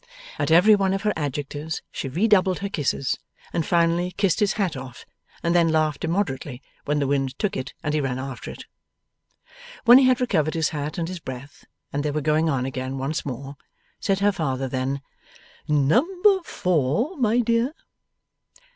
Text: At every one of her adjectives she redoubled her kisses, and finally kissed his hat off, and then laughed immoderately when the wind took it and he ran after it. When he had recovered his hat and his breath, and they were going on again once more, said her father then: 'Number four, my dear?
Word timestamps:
At 0.39 0.49
every 0.49 0.73
one 0.73 0.95
of 0.95 1.03
her 1.03 1.13
adjectives 1.15 1.83
she 1.91 2.09
redoubled 2.09 2.57
her 2.57 2.69
kisses, 2.69 3.19
and 3.53 3.63
finally 3.63 4.09
kissed 4.17 4.39
his 4.39 4.53
hat 4.53 4.75
off, 4.75 5.05
and 5.43 5.53
then 5.53 5.67
laughed 5.69 6.03
immoderately 6.03 6.59
when 6.85 6.97
the 6.97 7.05
wind 7.05 7.37
took 7.37 7.55
it 7.55 7.75
and 7.83 7.93
he 7.93 8.01
ran 8.01 8.17
after 8.17 8.49
it. 8.49 8.65
When 9.85 9.99
he 9.99 10.05
had 10.07 10.19
recovered 10.19 10.55
his 10.55 10.69
hat 10.69 10.97
and 10.97 11.07
his 11.07 11.19
breath, 11.19 11.65
and 11.93 12.01
they 12.01 12.09
were 12.09 12.19
going 12.21 12.49
on 12.49 12.65
again 12.65 12.97
once 12.97 13.27
more, 13.27 13.57
said 13.99 14.21
her 14.21 14.31
father 14.31 14.67
then: 14.67 15.01
'Number 15.67 16.41
four, 16.45 17.15
my 17.17 17.37
dear? 17.37 17.75